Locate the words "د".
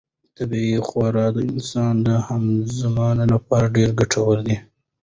1.35-1.37, 2.07-2.07